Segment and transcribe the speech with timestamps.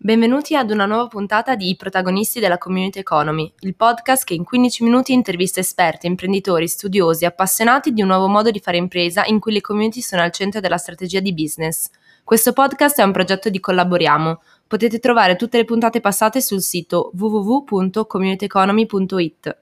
[0.00, 4.44] Benvenuti ad una nuova puntata di I protagonisti della Community Economy, il podcast che in
[4.44, 9.40] 15 minuti intervista esperti, imprenditori, studiosi, appassionati di un nuovo modo di fare impresa in
[9.40, 11.90] cui le community sono al centro della strategia di business.
[12.22, 14.40] Questo podcast è un progetto di Collaboriamo.
[14.68, 19.56] Potete trovare tutte le puntate passate sul sito www.communityeconomy.it.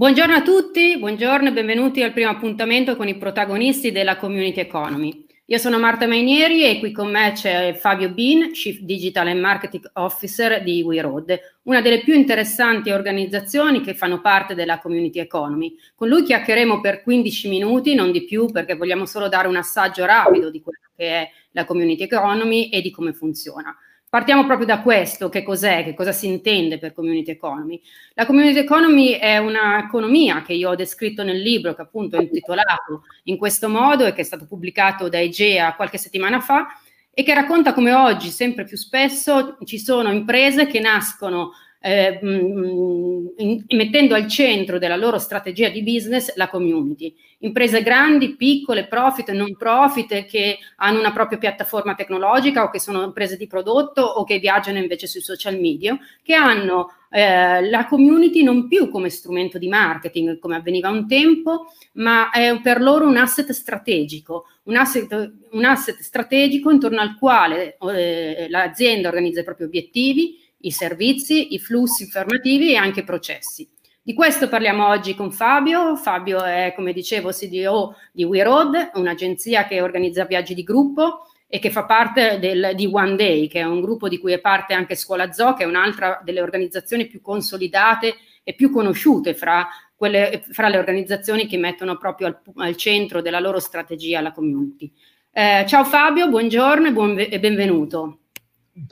[0.00, 5.26] Buongiorno a tutti, buongiorno e benvenuti al primo appuntamento con i protagonisti della Community Economy.
[5.44, 9.90] Io sono Marta Mainieri e qui con me c'è Fabio Bin, Chief Digital and Marketing
[9.92, 15.76] Officer di WeRoad, una delle più interessanti organizzazioni che fanno parte della Community Economy.
[15.94, 20.06] Con lui chiacchieremo per 15 minuti, non di più, perché vogliamo solo dare un assaggio
[20.06, 23.76] rapido di quello che è la Community Economy e di come funziona.
[24.10, 27.80] Partiamo proprio da questo, che cos'è, che cosa si intende per community economy.
[28.14, 33.04] La community economy è un'economia che io ho descritto nel libro, che appunto è intitolato
[33.24, 36.66] in questo modo e che è stato pubblicato da Egea qualche settimana fa,
[37.12, 43.26] e che racconta come oggi sempre più spesso ci sono imprese che nascono eh, mm,
[43.38, 47.14] in, mettendo al centro della loro strategia di business la community.
[47.38, 53.02] Imprese grandi, piccole, profit, non profit, che hanno una propria piattaforma tecnologica o che sono
[53.02, 58.42] imprese di prodotto o che viaggiano invece sui social media, che hanno eh, la community
[58.42, 63.16] non più come strumento di marketing come avveniva un tempo, ma è per loro un
[63.16, 69.64] asset strategico, un asset, un asset strategico intorno al quale eh, l'azienda organizza i propri
[69.64, 73.68] obiettivi, i servizi, i flussi informativi e anche i processi.
[74.02, 75.94] Di questo parliamo oggi con Fabio.
[75.94, 81.70] Fabio è, come dicevo, CDO di WeRoad, un'agenzia che organizza viaggi di gruppo e che
[81.70, 84.94] fa parte del, di One Day, che è un gruppo di cui è parte anche
[84.94, 90.68] Scuola Zoo, che è un'altra delle organizzazioni più consolidate e più conosciute fra, quelle, fra
[90.68, 94.92] le organizzazioni che mettono proprio al, al, centro della loro strategia la community.
[95.30, 98.18] Eh, ciao Fabio, buongiorno e, buon, e benvenuto.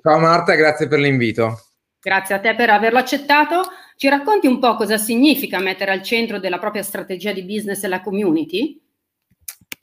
[0.02, 1.60] Ciao Marta, grazie per l'invito.
[2.00, 3.62] Grazie a te per averlo accettato.
[3.96, 8.00] Ci racconti un po' cosa significa mettere al centro della propria strategia di business la
[8.00, 8.80] community?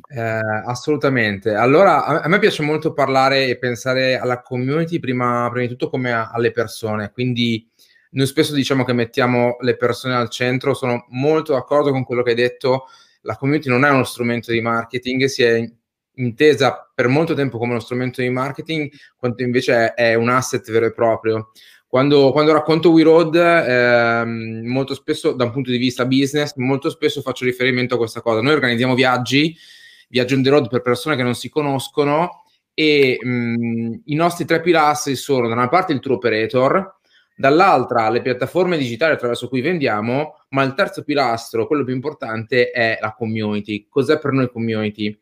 [0.07, 0.21] Eh,
[0.65, 1.53] assolutamente.
[1.53, 5.89] Allora, a, a, me piace molto parlare e pensare alla community prima, prima di tutto
[5.89, 7.11] come a, alle persone.
[7.11, 7.67] Quindi
[8.11, 10.73] noi spesso diciamo che mettiamo le persone al centro.
[10.73, 12.85] Sono molto d'accordo con quello che hai detto.
[13.21, 15.69] La community non è uno strumento di marketing, si è
[16.15, 20.69] intesa per molto tempo come uno strumento di marketing, quanto invece è, è un asset
[20.71, 21.51] vero e proprio.
[21.87, 26.89] Quando, quando racconto We Road, ehm, molto spesso, da un punto di vista business, molto
[26.89, 28.41] spesso faccio riferimento a questa cosa.
[28.41, 29.55] Noi organizziamo viaggi,
[30.09, 32.43] viaggi on the road per persone che non si conoscono
[32.73, 36.97] e mh, i nostri tre pilastri sono da una parte il tour operator,
[37.35, 42.97] dall'altra le piattaforme digitali attraverso cui vendiamo, ma il terzo pilastro, quello più importante, è
[42.99, 43.87] la community.
[43.89, 45.17] Cos'è per noi community?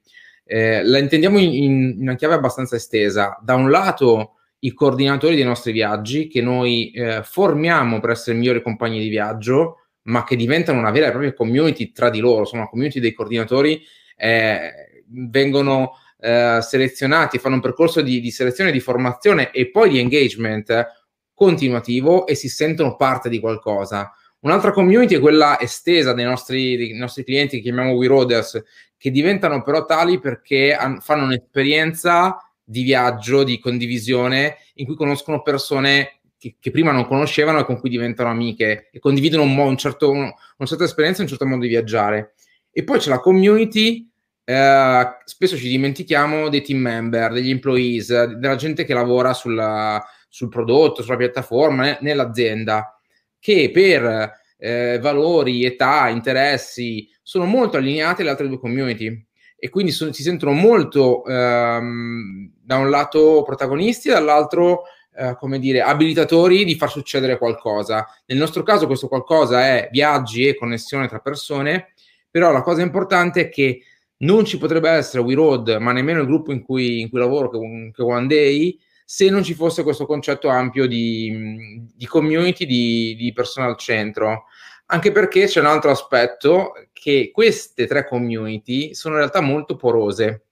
[0.45, 3.39] Eh, la intendiamo in, in, una chiave abbastanza estesa.
[3.41, 8.61] Da un lato i coordinatori dei nostri viaggi che noi eh, formiamo per essere migliori
[8.61, 12.61] compagni di viaggio, ma che diventano una vera e propria community tra di loro, sono
[12.61, 13.81] una community dei coordinatori,
[14.15, 19.99] eh, vengono eh, selezionati, fanno un percorso di, di, selezione, di formazione e poi di
[19.99, 20.87] engagement
[21.33, 24.11] continuativo e si sentono parte di qualcosa.
[24.43, 28.61] Un'altra community è quella estesa dei nostri, dei nostri clienti che chiamiamo We Roaders,
[28.97, 36.19] che diventano però tali perché fanno un'esperienza di viaggio, di condivisione, in cui conoscono persone
[36.37, 40.11] che, che, prima non conoscevano e con cui diventano amiche e condividono un, un certo,
[40.11, 42.33] un, una certa esperienza un certo modo di viaggiare.
[42.69, 44.09] E poi c'è la community,
[44.43, 50.49] eh, spesso ci dimentichiamo dei team member, degli employees, della gente che lavora sulla, sul
[50.49, 52.99] prodotto, sulla piattaforma, nell'azienda,
[53.43, 59.21] che per eh, valori, età, interessi sono molto allineate alle altre due community
[59.57, 64.83] e quindi so, si sentono molto ehm, da un lato protagonisti e dall'altro
[65.13, 68.07] eh, come dire abilitatori di far succedere qualcosa.
[68.27, 71.91] Nel nostro caso questo qualcosa è viaggi e connessione tra persone,
[72.31, 73.81] però la cosa importante è che
[74.19, 77.49] non ci potrebbe essere We Road, ma nemmeno il gruppo in cui, in cui lavoro,
[77.49, 83.15] che, che One Day, se non ci fosse questo concetto ampio di, di community, di,
[83.15, 84.45] di persone al centro
[84.87, 90.45] anche perché c'è un altro aspetto che queste tre community sono in realtà molto porose.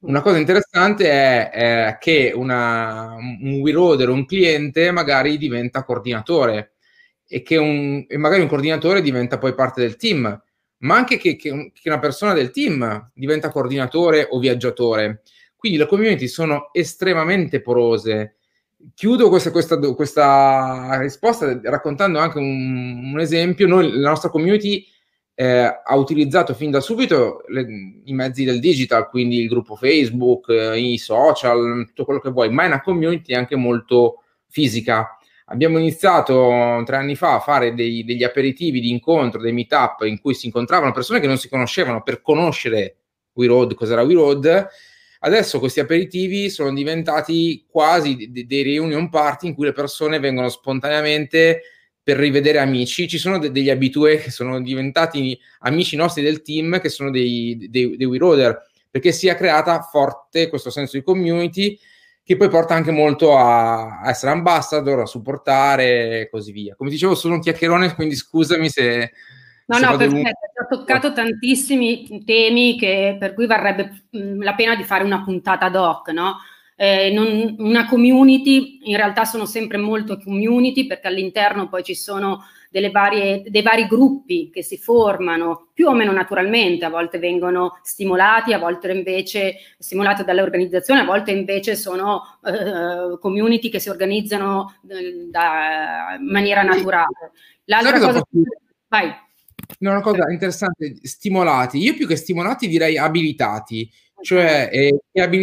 [0.00, 6.74] Una cosa interessante è, è che una, un WeRoader, un cliente, magari diventa coordinatore
[7.26, 10.42] e che un, e magari un coordinatore diventa poi parte del team,
[10.78, 15.22] ma anche che, che, che una persona del team diventa coordinatore o viaggiatore.
[15.62, 18.38] Quindi le community sono estremamente porose
[18.94, 23.68] chiudo questa, questa, questa, risposta raccontando anche un, un, esempio.
[23.68, 24.84] Noi, la nostra community
[25.34, 27.64] eh, ha utilizzato fin da subito le,
[28.02, 32.50] i mezzi del digital, quindi il gruppo Facebook, eh, i social, tutto quello che vuoi,
[32.50, 35.16] ma è una community anche molto fisica.
[35.44, 40.20] Abbiamo iniziato tre anni fa a fare dei, degli aperitivi di incontro, dei meetup in
[40.20, 42.96] cui si incontravano persone che non si conoscevano per conoscere
[43.34, 44.68] We Road, cos'era We Road.
[45.24, 50.48] Adesso questi aperitivi sono diventati quasi dei, dei reunion party in cui le persone vengono
[50.48, 51.62] spontaneamente
[52.02, 53.06] per rivedere amici.
[53.06, 57.68] Ci sono de- degli abitué che sono diventati amici nostri del team, che sono dei,
[57.70, 61.78] dei, dei WeRoader, perché si è creata forte questo senso di community
[62.24, 66.74] che poi porta anche molto a, a essere ambassador, a supportare e così via.
[66.74, 69.12] Come dicevo, sono un chiacchierone, quindi scusami se...
[69.66, 70.41] No, se no, perfetto,
[70.72, 76.38] toccato tantissimi temi che, per cui varrebbe la pena di fare una puntata doc, no?
[76.74, 82.44] Eh, non, una community, in realtà sono sempre molto community perché all'interno poi ci sono
[82.90, 88.54] varie, dei vari gruppi che si formano più o meno naturalmente, a volte vengono stimolati,
[88.54, 94.80] a volte invece stimolati dalle organizzazioni, a volte invece sono eh, community che si organizzano
[94.88, 97.32] eh, da, in maniera naturale.
[97.64, 98.22] L'altra cosa...
[98.88, 99.30] Vai.
[99.80, 101.78] No, una cosa interessante, stimolati.
[101.78, 103.90] Io più che stimolati direi abilitati
[104.22, 105.00] cioè, eh,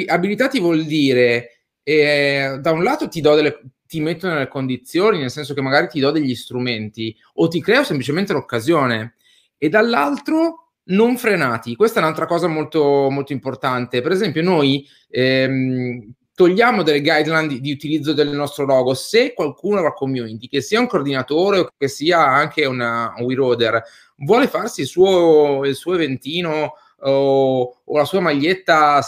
[0.08, 5.30] abilitati vuol dire, eh, da un lato ti do delle, ti metto nelle condizioni, nel
[5.31, 9.16] senso che magari ti do degli strumenti, o ti creo semplicemente l'occasione,
[9.58, 11.75] e dall'altro non frenati.
[11.75, 14.00] Questa è un'altra cosa molto, molto importante.
[14.02, 18.94] Per esempio, noi ehm, togliamo delle guideline di, di, utilizzo del nostro logo.
[18.94, 23.83] Se qualcuno della community, che sia un coordinatore o che sia anche una, un WeRoader,
[24.19, 29.01] vuole farsi il suo, il suo eventino o, o la sua maglietta,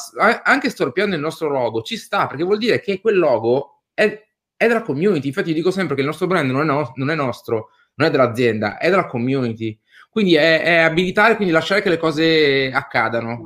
[0.43, 4.67] anche storpiando il nostro logo, ci sta perché vuol dire che quel logo è, è
[4.67, 5.27] della community.
[5.27, 8.11] Infatti, dico sempre che il nostro brand non è, no, non è nostro, non è
[8.11, 9.79] dell'azienda, è della community.
[10.09, 13.41] Quindi è, è, abilitare, quindi lasciare che le cose accadano.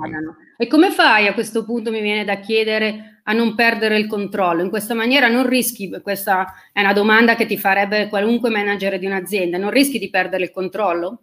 [0.57, 4.61] E come fai a questo punto, mi viene da chiedere, a non perdere il controllo?
[4.61, 9.05] In questa maniera non rischi, questa è una domanda che ti farebbe qualunque manager di
[9.05, 11.21] un'azienda, non rischi di perdere il controllo?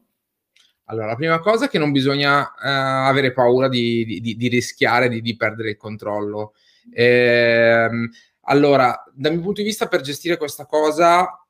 [0.86, 5.08] Allora, la prima cosa è che non bisogna uh, avere paura di, di, di rischiare
[5.08, 6.54] di, di, perdere il controllo.
[6.92, 8.10] Ehm,
[8.42, 11.46] allora, dal mio punto di vista, per gestire questa cosa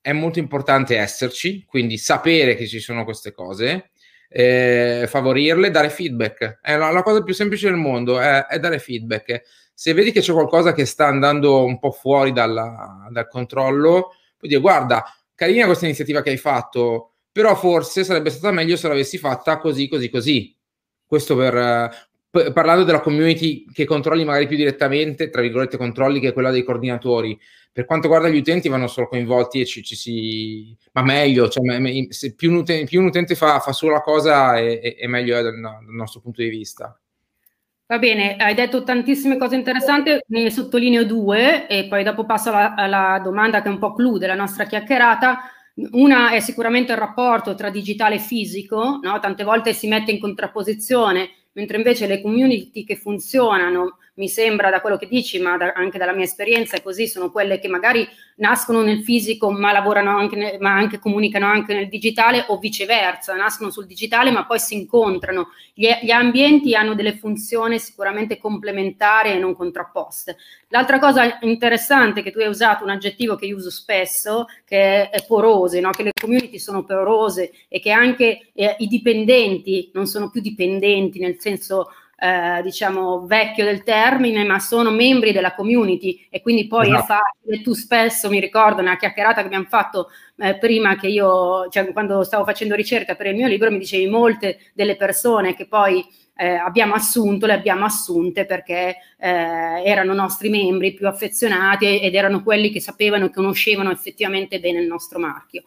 [0.00, 3.90] è molto importante esserci, quindi sapere che ci sono queste cose,
[4.28, 6.58] eh, favorirle, dare feedback.
[6.60, 9.42] È la, la, cosa più semplice del mondo, è, è, dare feedback.
[9.74, 14.50] Se vedi che c'è qualcosa che sta andando un po' fuori dalla, dal controllo, puoi
[14.50, 19.18] dire, guarda, carina questa iniziativa che hai fatto, però forse sarebbe stata meglio se l'avessi
[19.18, 20.56] fatta così, così, così.
[21.06, 22.08] Questo per,
[22.52, 26.62] parlando della community che controlli magari più direttamente, tra virgolette controlli, che è quella dei
[26.62, 27.38] coordinatori.
[27.72, 30.76] Per quanto riguarda gli utenti vanno solo coinvolti e ci, ci si...
[30.92, 31.62] ma meglio, cioè,
[32.08, 35.06] se più un utente, più un utente fa, fa, solo la cosa è, è, è
[35.06, 36.98] meglio dal, dal nostro punto di vista.
[37.88, 42.74] Va bene, hai detto tantissime cose interessanti, ne sottolineo due e poi dopo passo alla,
[42.74, 45.50] alla domanda che è un po' clou della nostra chiacchierata
[45.92, 49.18] una è sicuramente il rapporto tra digitale e fisico, no?
[49.18, 54.80] tante volte si mette in contrapposizione, mentre invece le community che funzionano mi sembra da
[54.80, 58.06] quello che dici, ma da, anche dalla mia esperienza è così, sono quelle che magari
[58.36, 63.34] nascono nel fisico ma lavorano anche, nel, ma anche comunicano anche nel digitale o viceversa,
[63.34, 65.48] nascono sul digitale ma poi si incontrano.
[65.74, 70.36] Gli, gli ambienti hanno delle funzioni sicuramente complementari e non contrapposte.
[70.68, 75.24] L'altra cosa interessante che tu hai usato, un aggettivo che io uso spesso, che è
[75.26, 75.90] porose, no?
[75.90, 81.18] che le community sono porose e che anche eh, i dipendenti non sono più dipendenti
[81.18, 86.88] nel senso eh, diciamo vecchio del termine, ma sono membri della community e quindi poi
[86.88, 87.02] esatto.
[87.02, 87.62] è facile.
[87.62, 90.08] Tu spesso mi ricordo una chiacchierata che abbiamo fatto
[90.38, 94.08] eh, prima che io, cioè quando stavo facendo ricerca per il mio libro, mi dicevi
[94.08, 96.04] molte delle persone che poi
[96.38, 102.42] eh, abbiamo assunto, le abbiamo assunte perché eh, erano nostri membri più affezionati ed erano
[102.42, 105.64] quelli che sapevano e conoscevano effettivamente bene il nostro marchio.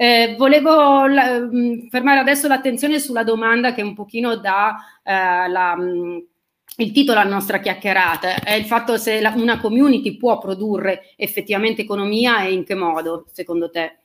[0.00, 5.46] Eh, volevo la, mh, mm, fermare adesso l'attenzione sulla domanda che un pochino dà eh,
[5.46, 6.18] la, mh, mm,
[6.76, 11.82] il titolo alla nostra chiacchierata, è il fatto se la, una community può produrre effettivamente
[11.82, 13.98] economia e in che modo, secondo te?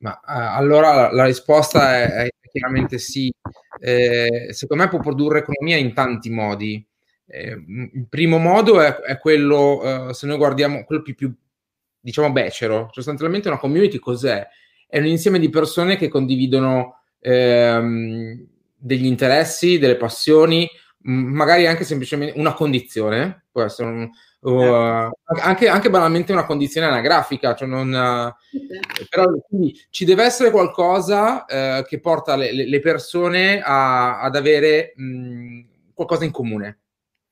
[0.00, 3.32] Ma uh, allora la risposta è, è chiaramente sì.
[3.80, 6.86] Eh, secondo me può produrre economia in tanti modi.
[7.26, 7.52] Eh,
[7.94, 11.34] il primo modo è, è quello, uh, se noi guardiamo quello più, più,
[11.98, 14.46] diciamo becero, sostanzialmente una community cos'è?
[14.94, 18.46] È un insieme di persone che condividono ehm,
[18.76, 20.70] degli interessi, delle passioni,
[21.00, 24.08] magari anche semplicemente una condizione, può essere un,
[24.52, 25.10] uh,
[25.42, 31.44] anche, anche, banalmente una condizione anagrafica, cioè non, uh, però quindi ci deve essere qualcosa
[31.44, 35.60] uh, che porta le, le persone a, ad avere mh,
[35.92, 36.83] qualcosa in comune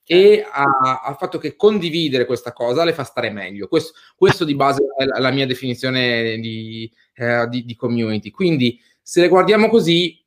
[0.04, 3.68] e al fatto che condividere questa cosa le fa stare meglio.
[3.68, 8.30] Questo, questo di base è la, la mia definizione di, eh, di, di, community.
[8.30, 10.20] Quindi, se le guardiamo così,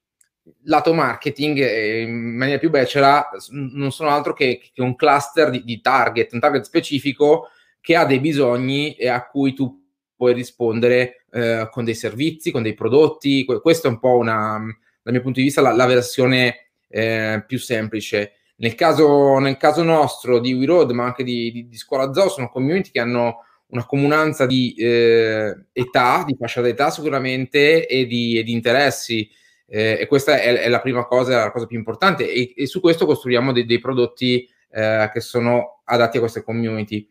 [0.64, 5.64] lato marketing, eh, in maniera più becera, non sono altro che, che un cluster di,
[5.64, 7.50] di, target, un target specifico
[7.82, 9.84] che ha dei bisogni e a cui tu
[10.16, 13.46] puoi rispondere eh, con dei servizi, con dei prodotti.
[13.46, 14.60] Questo è un po' una,
[15.02, 18.32] dal mio punto di vista, la, la versione eh, più semplice.
[18.58, 22.50] Nel caso, nel caso, nostro di WeRoad, ma anche di, di, di Scuola Zoo, sono
[22.50, 28.44] community che hanno una comunanza di eh, età, di fascia d'età sicuramente e di, e
[28.44, 29.30] di interessi.
[29.68, 32.32] Eh, e questa è, è, la prima cosa, la cosa più importante.
[32.32, 37.08] E, e su questo costruiamo dei, dei prodotti eh, che sono adatti a queste community.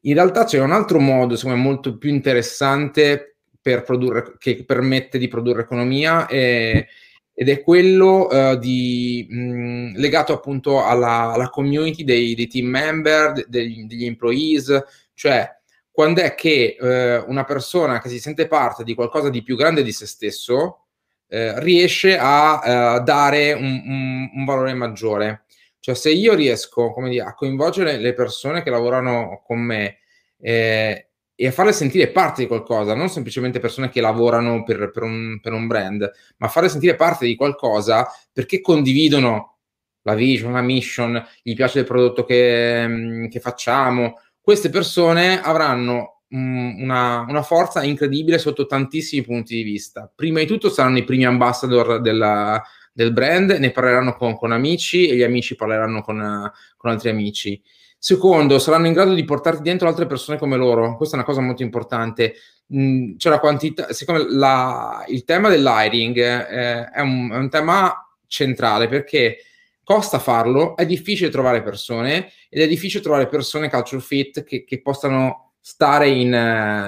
[0.00, 5.16] In realtà c'è un altro modo, secondo me, molto più interessante per produrre, che permette
[5.16, 6.26] di produrre economia.
[6.26, 6.88] E,
[7.34, 13.46] ed è quello uh, di, mh, legato appunto alla, alla community dei, dei, team member,
[13.48, 14.82] degli, degli employees,
[15.14, 15.48] cioè
[15.90, 19.82] quando è che uh, una persona che si sente parte di qualcosa di più grande
[19.82, 20.86] di se stesso
[21.26, 25.44] uh, riesce a dare un, un, un, valore maggiore.
[25.78, 29.98] Cioè se io riesco come dire, a coinvolgere le persone che lavorano con me
[30.42, 31.11] eh,
[31.42, 35.40] e a farle sentire parte di qualcosa, non semplicemente persone che lavorano per, per, un,
[35.42, 39.56] per, un, brand, ma farle sentire parte di qualcosa perché condividono
[40.02, 44.20] la vision, la mission, gli piace il prodotto che, mm, che facciamo.
[44.40, 50.08] Queste persone avranno um, una, una, forza incredibile sotto tantissimi punti di vista.
[50.14, 55.08] Prima di tutto saranno i primi ambassador della, del brand, ne parleranno con, con, amici
[55.08, 57.60] e gli amici parleranno con, con altri amici
[58.04, 60.96] Secondo, saranno in grado di portarti dentro altre persone come loro.
[60.96, 62.34] Questa è una cosa molto importante.
[62.74, 67.48] Mm, c'è la quantità, secondo me la, il tema dell'hiring eh, è, un, è un
[67.48, 67.94] tema
[68.26, 69.36] centrale perché
[69.84, 74.82] costa farlo, è difficile trovare persone ed è difficile trovare persone culture fit che, che
[74.82, 76.32] possano stare in,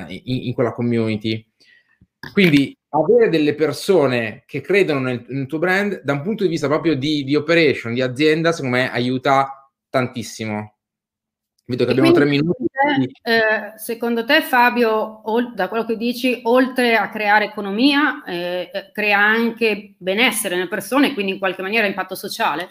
[0.09, 1.49] in, in, quella community.
[2.33, 6.66] Quindi avere delle persone che credono nel, nel, tuo brand da un punto di vista
[6.66, 10.74] proprio di, di operation, di azienda, secondo me aiuta tantissimo.
[11.66, 12.64] Vedo che abbiamo tre minuti.
[13.23, 15.23] Eh, secondo te, Fabio,
[15.54, 21.14] da quello che dici, oltre a creare economia, eh, eh, crea anche benessere nelle persone,
[21.14, 22.68] quindi in qualche maniera impatto sociale?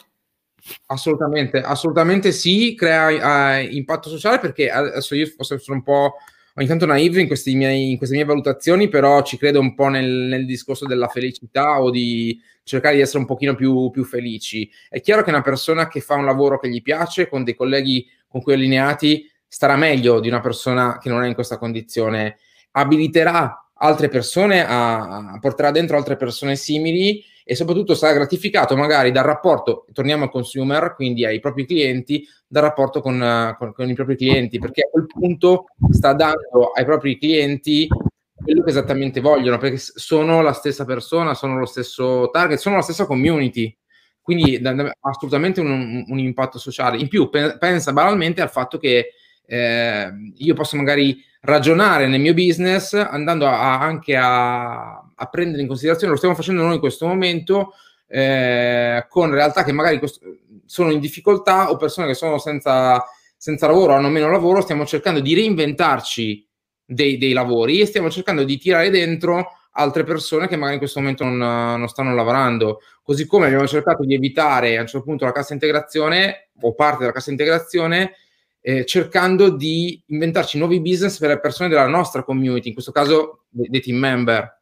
[0.85, 6.13] Assolutamente, assolutamente sì, crea uh, impatto sociale perché adesso io forse sono un po'
[6.55, 10.07] ogni tanto naive in, miei, in, queste mie valutazioni, però ci credo un po' nel,
[10.07, 14.69] nel, discorso della felicità o di cercare di essere un pochino più, più felici.
[14.87, 18.07] È chiaro che una persona che fa un lavoro che gli piace, con dei colleghi
[18.33, 22.37] con cui allineati starà meglio di una persona che non è in questa condizione,
[22.71, 29.11] abiliterà altre persone, a, a porterà dentro altre persone simili e soprattutto sarà gratificato magari
[29.11, 33.93] dal rapporto, torniamo al consumer, quindi ai propri clienti, dal rapporto con, con, con i
[33.93, 37.87] propri clienti, perché a quel punto sta dando ai propri clienti
[38.33, 42.81] quello che esattamente vogliono, perché sono la stessa persona, sono lo stesso target, sono la
[42.81, 43.77] stessa community.
[44.23, 44.59] Quindi
[45.01, 46.97] assolutamente un, un, impatto sociale.
[46.97, 49.15] In più, pe- pensa banalmente al fatto che
[49.45, 55.67] eh, io posso magari ragionare nel mio business andando a, anche a, a, prendere in
[55.67, 57.73] considerazione, lo stiamo facendo noi in questo momento,
[58.07, 60.21] eh, con realtà che magari cost-
[60.65, 63.03] sono in difficoltà o persone che sono senza,
[63.35, 66.47] senza lavoro, hanno meno lavoro, stiamo cercando di reinventarci
[66.85, 70.99] dei, dei lavori e stiamo cercando di tirare dentro altre persone che magari in questo
[70.99, 72.81] momento non, non, stanno lavorando.
[73.01, 76.99] Così come abbiamo cercato di evitare a un certo punto la cassa integrazione o parte
[76.99, 78.13] della cassa integrazione,
[78.61, 83.43] eh, cercando di inventarci nuovi business per le persone della nostra community, in questo caso
[83.49, 84.61] dei, dei team member.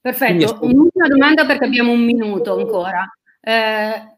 [0.00, 3.08] Perfetto, un'ultima domanda perché abbiamo un minuto ancora.
[3.40, 4.16] Eh,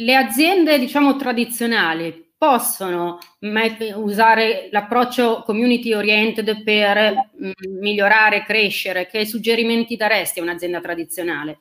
[0.00, 9.08] le aziende, diciamo, tradizionali possono met- usare l'approccio community oriented per mm, migliorare, crescere?
[9.08, 11.58] Che suggerimenti daresti a un'azienda tradizionale?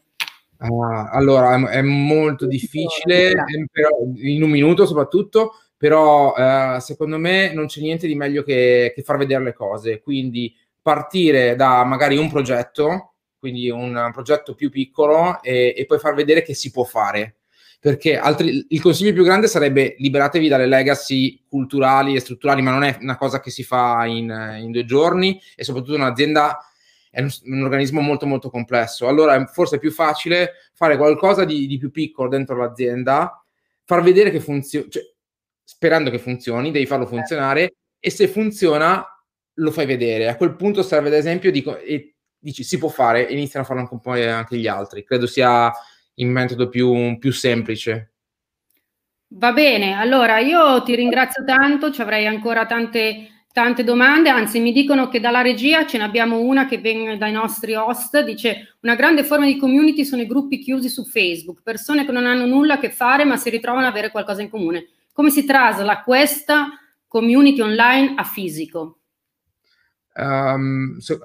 [0.60, 3.34] Uh, allora, è, molto difficile,
[3.72, 8.92] però, in un minuto soprattutto, però uh, secondo me non c'è niente di meglio che,
[8.96, 14.70] che, far vedere le cose, quindi partire da magari un progetto, quindi un progetto più
[14.72, 17.37] piccolo e, e poi far vedere che si può fare
[17.80, 22.84] perché altri, il consiglio più grande sarebbe liberatevi dalle legacy culturali e strutturali, ma non
[22.84, 26.58] è una cosa che si fa in, in due giorni e soprattutto un'azienda
[27.12, 29.08] è un, un, organismo molto molto complesso.
[29.08, 33.44] Allora forse è più facile fare qualcosa di, di più piccolo dentro l'azienda,
[33.84, 35.04] far vedere che funziona, cioè,
[35.64, 39.06] sperando che funzioni, devi farlo funzionare e se funziona
[39.54, 40.28] lo fai vedere.
[40.28, 43.68] A quel punto serve ad esempio dico, e dici si può fare e iniziano a
[43.68, 45.04] farlo un po' anche gli altri.
[45.04, 45.72] Credo sia
[46.20, 48.12] il metodo più, più semplice.
[49.30, 54.72] Va bene, allora io ti ringrazio tanto, ci avrei ancora tante, tante domande, anzi mi
[54.72, 58.96] dicono che dalla regia ce ne abbiamo una che viene dai nostri host, dice una
[58.96, 62.76] grande forma di community sono i gruppi chiusi su Facebook, persone che non hanno nulla
[62.76, 64.88] a che fare ma si ritrovano ad avere qualcosa in comune.
[65.12, 66.70] Come si trasla questa
[67.08, 69.00] community online a fisico?
[70.16, 71.20] Um, so,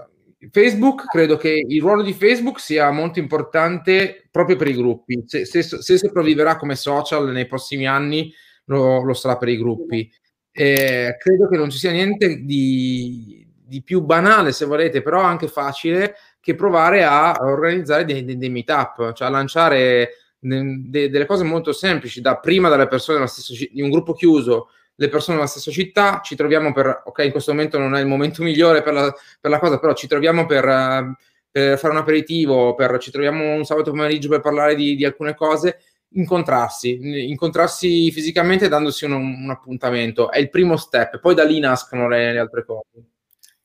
[0.50, 5.22] Facebook, credo che il ruolo di Facebook sia molto importante proprio per i gruppi.
[5.26, 8.32] Se, se, se sopravviverà come social nei prossimi anni,
[8.66, 10.10] lo, lo sarà per i gruppi.
[10.50, 15.48] Eh, credo che non ci sia niente di, di, più banale, se volete, però anche
[15.48, 21.26] facile, che provare a organizzare dei, dei, dei meetup, cioè a lanciare de, de, delle
[21.26, 24.68] cose molto semplici, da prima dalle persone stessa, di un gruppo chiuso
[25.02, 28.06] le persone nella stessa città, ci troviamo per, ok, in questo momento non è il
[28.06, 31.16] momento migliore per la, per la cosa, però ci troviamo per,
[31.50, 35.34] per, fare un aperitivo, per, ci troviamo un sabato pomeriggio per parlare di, di alcune
[35.34, 35.80] cose,
[36.14, 42.08] incontrarsi, incontrarsi fisicamente dandosi un, un, appuntamento, è il primo step, poi da lì nascono
[42.08, 43.06] le, le altre cose.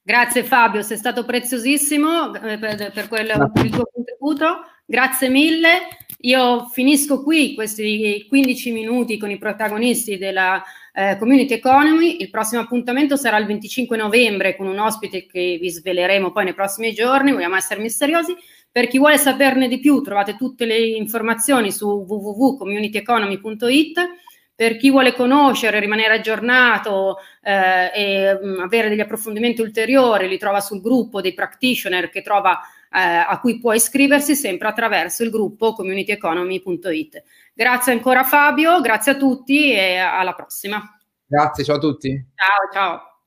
[0.02, 5.82] Grazie Fabio, sei stato preziosissimo eh, per, per, quel, per il tuo contributo, grazie mille.
[6.22, 12.18] Io finisco qui questi 15 minuti con i protagonisti della eh, Community Economy.
[12.22, 16.56] Il prossimo appuntamento sarà il 25 novembre con un ospite che vi sveleremo poi nei
[16.56, 18.36] prossimi giorni, vogliamo essere misteriosi.
[18.72, 24.00] Per chi vuole saperne di più trovate tutte le informazioni su www.communityeconomy.it.
[24.56, 30.40] Per chi vuole conoscere, rimanere aggiornato eh, e mh, mm, avere degli approfondimenti ulteriori, li
[30.40, 32.60] trova sul gruppo dei practitioner che trova
[32.92, 37.24] eh, a cui può iscriversi sempre attraverso il gruppo communityeconomy.it.
[37.54, 40.82] Grazie ancora Fabio, grazie a tutti e alla prossima.
[41.26, 42.26] Grazie, ciao a tutti.
[42.36, 43.18] Ciao, ciao.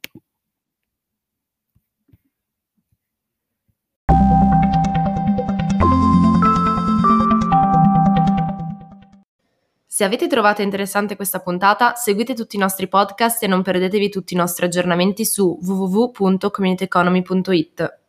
[10.00, 14.32] Se avete trovato interessante questa puntata, seguite tutti i nostri podcast e non perdetevi tutti
[14.32, 17.99] i nostri aggiornamenti su www.communityeconomy.it.